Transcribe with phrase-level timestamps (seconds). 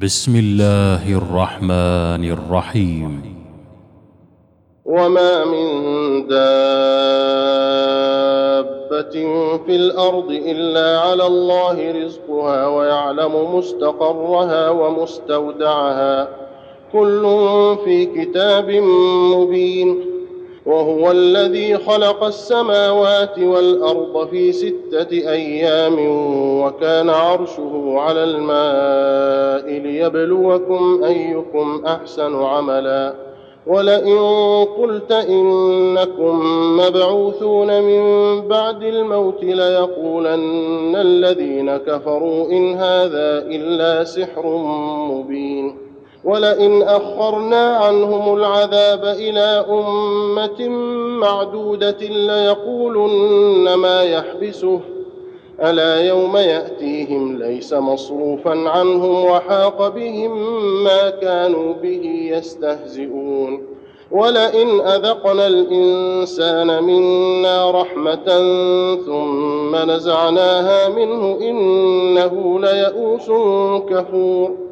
[0.00, 3.36] بسم الله الرحمن الرحيم.
[4.84, 5.68] وما من
[6.28, 6.46] دابة
[9.66, 16.28] في الأرض إلا على الله رزقها ويعلم مستقرها ومستودعها.
[16.92, 17.22] كل
[17.84, 18.70] في كتاب
[19.36, 20.11] مبين.
[20.66, 25.96] وهو الذي خلق السماوات والأرض في ستة أيام
[26.62, 33.14] وكان عرشه على الماء ليبلوكم أيكم أحسن عملا.
[33.66, 34.18] ولئن
[34.78, 36.40] قلت إنكم
[36.76, 38.02] مبعوثون من
[38.48, 44.46] بعد الموت ليقولن الذين كفروا إن هذا إلا سحر
[45.10, 45.81] مبين.
[46.24, 50.68] ولئن أخرنا عنهم العذاب إلى أمة
[51.18, 54.80] معدودة ليقولن ما يحبسه.
[55.60, 60.32] ألا يوم يأتيهم ليس مصروفا عنهم وحاق بهم
[60.84, 63.62] ما كانوا به يستهزئون.
[64.10, 68.38] ولئن أذقنا الإنسان منا رحمة
[69.06, 73.30] ثم نزعناها منه إنه ليئوس
[73.90, 74.71] كفور.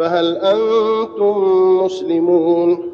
[0.00, 1.36] فهل أنتم
[1.84, 2.92] مسلمون؟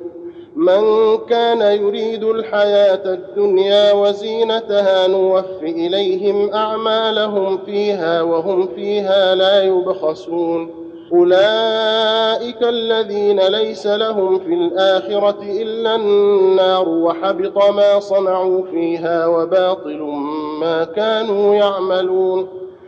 [0.57, 10.71] من كان يريد الحياة الدنيا وزينتها نوف إليهم أعمالهم فيها وهم فيها لا يبخسون.
[11.13, 20.03] أولئك الذين ليس لهم في الآخرة إلا النار وحبط ما صنعوا فيها وباطل
[20.61, 22.66] ما كانوا يعملون.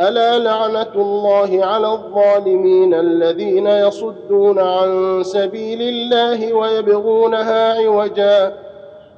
[0.00, 8.52] ألا لعنة الله على الظالمين الذين يصدون عن سبيل الله ويبغونها عوجا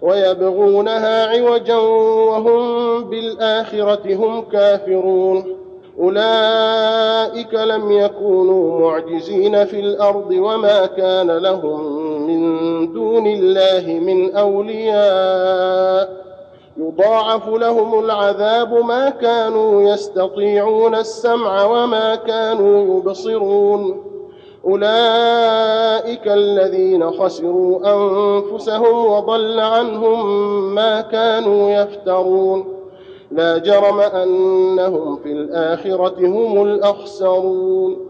[0.02, 5.56] ويبغونها عوجا وهم بالآخرة هم كافرون.
[5.98, 11.82] أولئك لم يكونوا معجزين في الأرض وما كان لهم
[12.26, 16.29] من دون الله من أولياء.
[16.80, 24.04] يضاعف لهم العذاب ما كانوا يستطيعون السمع وما كانوا يبصرون.
[24.64, 30.26] أولئك الذين خسروا أنفسهم وضل عنهم
[30.74, 32.64] ما كانوا يفترون.
[33.30, 38.09] لا جرم أنهم في الآخرة هم الأخسرون.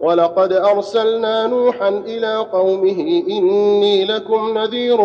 [0.00, 5.00] ولقد أرسلنا نوحا إلى قومه إني لكم نذير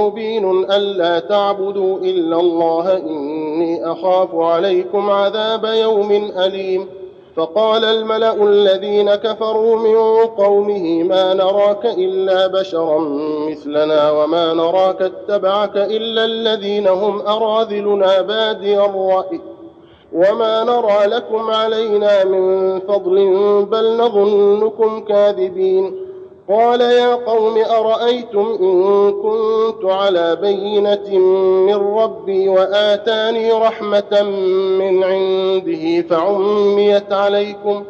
[0.00, 6.86] مبين ألا تعبدوا إلا الله إني أخاف عليكم عذاب يوم أليم.
[7.36, 12.98] فقال الملأ الذين كفروا من قومه ما نراك إلا بشرا
[13.50, 19.40] مثلنا وما نراك اتبعك إلا الذين هم أراذلنا بادي الرأي.
[20.12, 23.16] وما نرى لكم علينا من فضل
[23.70, 25.94] بل نظنكم كاذبين
[26.48, 31.18] قال يا قوم ارايتم ان كنت على بينه
[31.66, 34.22] من ربي واتاني رحمه
[34.78, 37.84] من عنده فعميت عليكم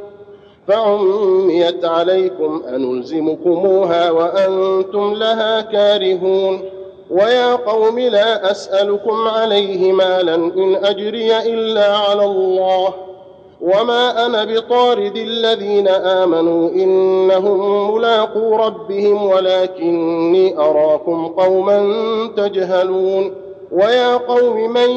[0.68, 6.60] فعميت عليكم انلزمكموها وأنتم لها كارهون
[7.10, 12.94] ويا قوم لا أسألكم عليه مالا إن أجري إلا على الله
[13.60, 21.78] وما أنا بطارد الذين آمنوا إنهم ملاقو ربهم ولكني أراكم قوما
[22.36, 23.34] تجهلون
[23.72, 24.90] ويا قوم من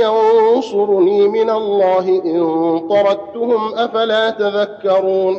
[0.00, 5.38] ينصرني من الله إن طردتهم أفلا تذكرون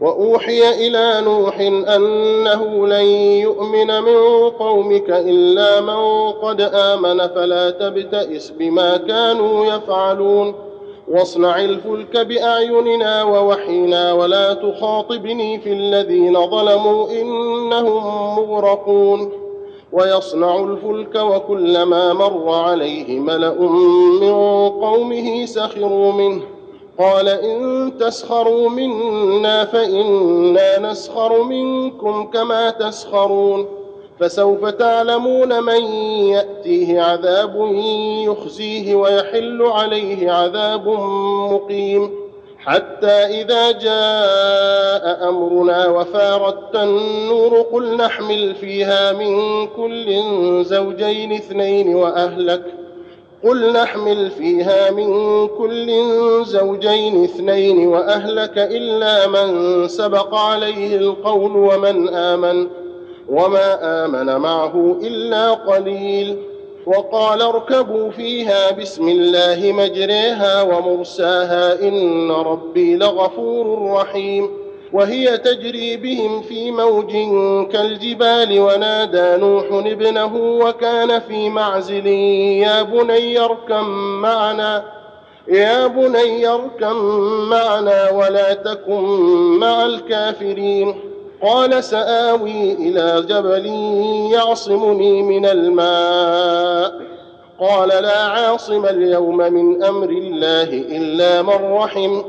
[0.00, 1.60] وأوحي إلى نوح
[1.96, 3.06] أنه لن
[3.42, 10.54] يؤمن من قومك إلا من قد آمن فلا تبتئس بما كانوا يفعلون.
[11.08, 19.32] واصنع الفلك بأعيننا ووحينا ولا تخاطبني في الذين ظلموا إنهم مغرقون.
[19.92, 23.60] ويصنع الفلك وكلما مر عليه ملأ
[24.20, 24.32] من
[24.68, 26.53] قومه سخروا منه.
[26.98, 33.66] قال إن تسخروا منا فإنا نسخر منكم كما تسخرون
[34.20, 35.82] فسوف تعلمون من
[36.26, 37.72] يأتيه عذاب
[38.26, 40.88] يخزيه ويحل عليه عذاب
[41.52, 42.10] مقيم
[42.58, 50.24] حتى إذا جاء أمرنا وفارت النور قل نحمل فيها من كل
[50.64, 52.73] زوجين اثنين وأهلك ۖ
[53.44, 55.08] قل نحمل فيها من
[55.48, 55.90] كل
[56.44, 62.66] زوجين اثنين وأهلك إلا من سبق عليه القول ومن آمن
[63.28, 66.36] وما آمن معه إلا قليل
[66.86, 74.63] وقال اركبوا فيها بسم الله مجريها ومرساها إن ربي لغفور رحيم
[74.94, 77.12] وهي تجري بهم في موج
[77.72, 82.06] كالجبال ونادى نوح ابنه وكان في معزل.
[82.06, 83.88] يا بني اركم
[84.22, 84.84] معنا
[85.48, 86.96] يا بني اركم
[87.50, 89.02] معنا ولا تكن
[89.58, 90.94] مع الكافرين.
[91.42, 93.66] قال سآوي إلى جبل
[94.32, 96.92] يعصمني من الماء.
[97.60, 102.22] قال لا عاصم اليوم من أمر الله إلا من رحم.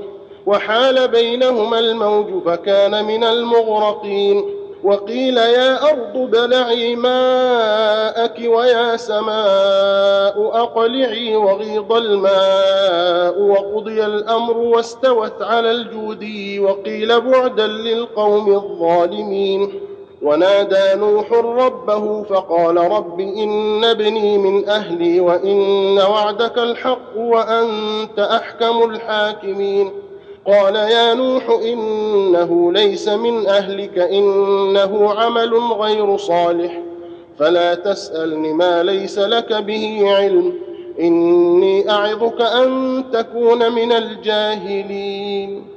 [0.46, 4.46] وحال بينهما الموج فكان من المغرقين.
[4.84, 13.42] وقيل يا أرض بلعي ماءك ويا سماء أقلعي وغيض الماء.
[13.42, 19.82] وقضي الأمر واستوت على الجودي وقيل بعدا للقوم الظالمين.
[20.22, 30.05] ونادى نوح ربه فقال رب إن ابني من أهلي وإن وعدك الحق وأنت أحكم الحاكمين.
[30.48, 36.82] قال يا نوح إنه ليس من أهلك إنه عمل غير صالح.
[37.40, 40.54] فلا تسألني ما ليس لك به علم
[41.00, 45.68] إني أعظك أن تكون من الجاهلين.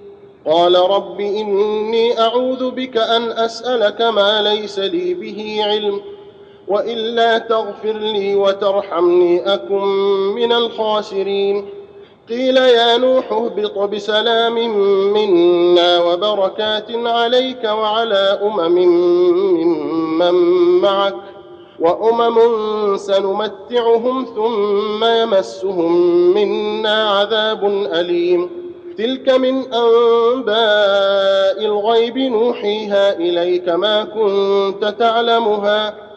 [0.47, 6.01] قال رب إني أعوذ بك أن أسألك ما ليس لي به علم
[6.69, 9.85] وإلا تغفر لي وترحمني أكن
[10.35, 11.78] من الخاسرين.
[12.29, 14.55] قيل يا نوح اهبط بسلام
[15.13, 18.75] منا وبركات عليك وعلى أمم
[19.59, 20.35] ممن
[20.81, 21.15] معك
[21.81, 22.39] وأمم
[22.97, 25.93] سنمتعهم ثم يمسهم
[26.35, 28.51] منا عذاب أليم.
[28.99, 36.08] تلك من أنباء الغيب نوحيها إليك ما كنت تعلمها.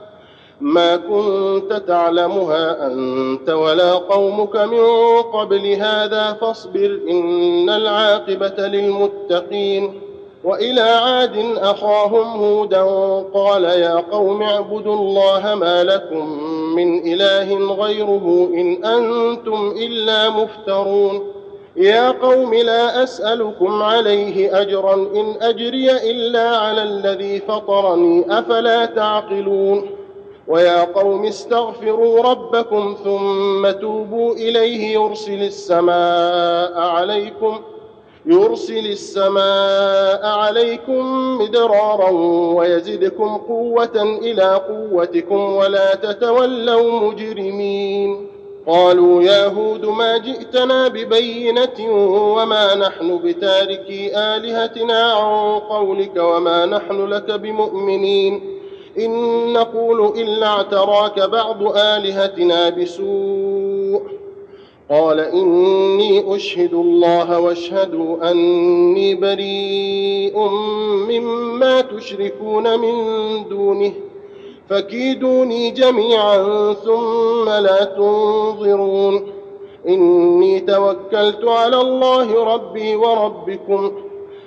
[0.62, 4.86] ما كنت تعلمها أنت ولا قومك من
[5.22, 10.02] قبل هذا فاصبر إن العاقبة للمتقين
[10.44, 12.84] وإلى عاد أخاهم هودا
[13.34, 16.44] قال يا قوم اعبدوا الله ما لكم
[16.76, 21.22] من إله غيره إن أنتم إلا مفترون
[21.76, 30.01] يا قوم لا أسألكم عليه أجرا إن أجري إلا على الذي فطرني أفلا تعقلون
[30.52, 37.60] ويا قوم استغفروا ربكم ثم توبوا إليه يرسل السماء عليكم
[38.26, 41.04] يرسل السماء عليكم
[41.42, 42.10] مدرارا
[42.56, 48.28] ويزدكم قوة إلى قوتكم ولا تتولوا مجرمين
[48.68, 51.90] قالوا يا هود ما جئتنا ببينة
[52.36, 58.61] وما نحن بتاركي آلهتنا عن قولك وما نحن لك بمؤمنين
[59.00, 64.02] إن نقول إلا اعتراك بعض آلهتنا بسوء.
[64.90, 70.40] قال إني أشهد الله واشهدوا أني بريء
[71.10, 72.94] مما تشركون من
[73.50, 73.92] دونه.
[74.70, 79.32] فكيدوني جميعا ثم لا تنظرون.
[79.88, 83.92] إني توكلت على الله ربي وربكم.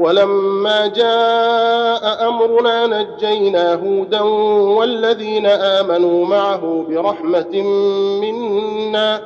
[0.00, 4.20] ولما جاء أمرنا نجينا هودا
[4.78, 7.62] والذين آمنوا معه برحمة
[8.20, 9.20] منا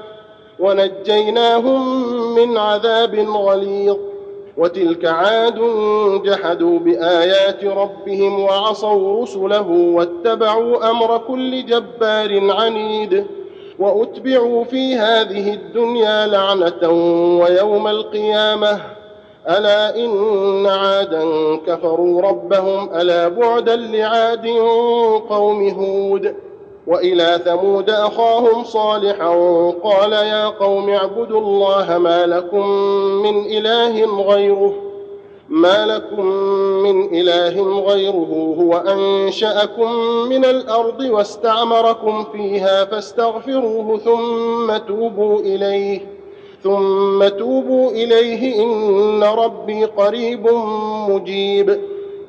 [0.58, 3.96] ونجيناهم من عذاب غليظ.
[4.56, 5.60] وتلك عاد
[6.24, 13.26] جحدوا بآيات ربهم وعصوا رسله واتبعوا أمر كل جبار عنيد.
[13.78, 16.88] وأتبعوا في هذه الدنيا لعنة
[17.40, 19.03] ويوم القيامة.
[19.48, 21.24] ألا إن عادا
[21.66, 24.46] كفروا ربهم ألا بعدا لعاد
[25.28, 26.34] قوم هود.
[26.86, 29.28] وإلى ثمود أخاهم صالحا
[29.82, 32.68] قال يا قوم اعبدوا الله ما لكم
[33.22, 34.74] من إله غيره
[35.48, 36.26] ما لكم
[36.82, 39.92] من إله غيره هو أنشأكم
[40.28, 46.13] من الأرض واستعمركم فيها فاستغفروه ثم توبوا إليه.
[46.64, 50.48] ثم توبوا إليه إن ربي قريب
[51.08, 51.80] مجيب.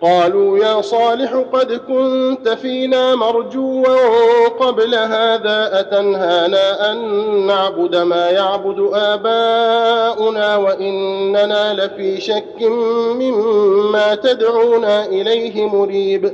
[0.01, 6.97] قالوا يا صالح قد كنت فينا مرجوا قبل هذا أتنهانا أن
[7.47, 12.61] نعبد ما يعبد آباؤنا وإننا لفي شك
[13.19, 16.33] مما تدعونا إليه مريب.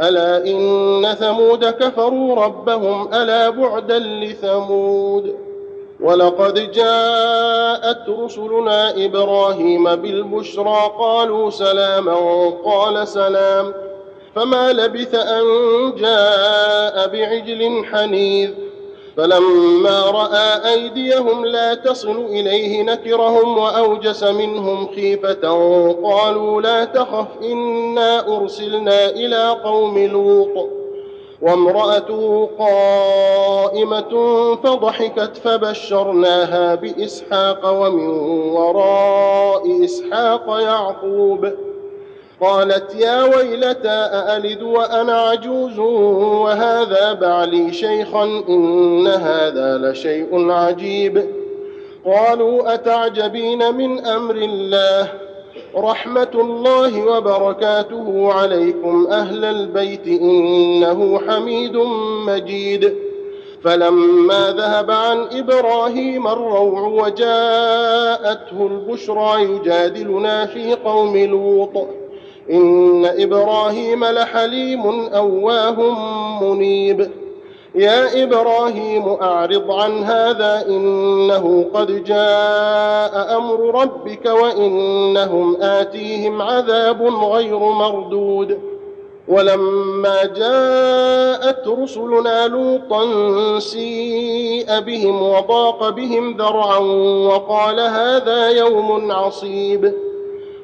[0.00, 5.34] ألا إن ثمود كفروا ربهم ألا بعدا لثمود
[6.00, 13.72] ولقد جاءت رسلنا إبراهيم بالبشرى قالوا سلاما قال سلام
[14.34, 15.44] فما لبث أن
[15.98, 18.50] جاء بعجل حنيذ
[19.16, 25.48] فلما رأى أيديهم لا تصل إليه نكرهم وأوجس منهم خيفة
[26.04, 30.68] قالوا لا تخف إنا أرسلنا إلى قوم لوط.
[31.42, 34.14] وامرأته قائمة
[34.54, 38.08] فضحكت فبشرناها بإسحاق ومن
[38.50, 41.52] وراء إسحاق يعقوب.
[42.40, 51.24] قالت يا ويلتى أألد وأنا عجوز وهذا بعلي شيخا إن هذا لشيء عجيب.
[52.06, 55.08] قالوا أتعجبين من أمر الله؟
[55.76, 61.76] رحمة الله وبركاته عليكم أهل البيت إنه حميد
[62.26, 62.94] مجيد.
[63.64, 72.03] فلما ذهب عن إبراهيم الروع وجاءته البشرى يجادلنا في قوم لوط.
[72.50, 75.76] إن إبراهيم لحليم أواه
[76.42, 77.10] منيب.
[77.74, 88.58] يا إبراهيم أعرض عن هذا إنه قد جاء أمر ربك وإنهم آتيهم عذاب غير مردود.
[89.28, 93.04] ولما جاءت رسلنا لوطا
[93.58, 96.78] سيء بهم وضاق بهم ذرعا
[97.28, 99.94] وقال هذا يوم عصيب.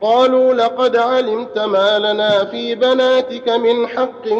[0.00, 4.32] قالوا لقد علمت ما لنا في بناتك من حق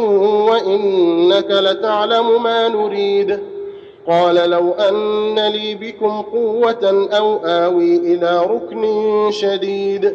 [0.50, 3.40] وإنك لتعلم ما نريد.
[4.08, 8.84] قال لو أن لي بكم قوة أو آوي إلى ركن
[9.30, 10.14] شديد.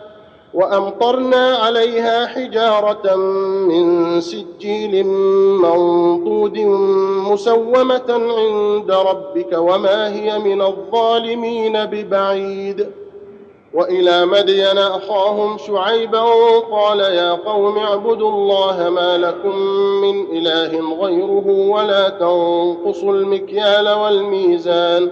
[0.53, 3.15] وأمطرنا عليها حجارة
[3.65, 5.05] من سجيل
[5.61, 6.57] منضود
[7.31, 12.87] مسومة عند ربك وما هي من الظالمين ببعيد.
[13.73, 16.21] وإلى مدين أخاهم شعيبا
[16.71, 19.55] قال يا قوم اعبدوا الله ما لكم
[20.01, 25.11] من إله غيره ولا تنقصوا المكيال والميزان.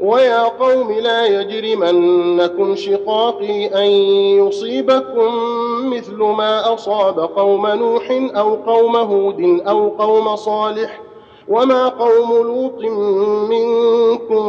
[0.00, 3.90] ويا قوم لا يجرمنكم شقاقي أن
[4.46, 5.30] يصيبكم
[5.90, 11.00] مثل ما أصاب قوم نوح أو قوم هود أو قوم صالح
[11.48, 12.84] وما قوم لوط
[13.50, 14.44] منكم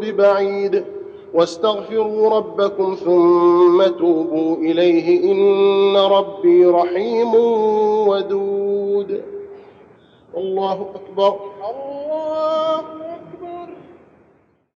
[0.00, 0.84] ببعيد
[1.34, 7.34] واستغفروا ربكم ثم توبوا إليه إن ربي رحيم
[8.08, 9.22] ودود.
[10.36, 11.34] الله أكبر.
[11.70, 12.97] الله